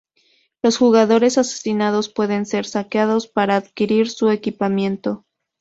[0.63, 5.27] Los jugadores asesinados pueden ser saqueados para adquirir su equipamiento.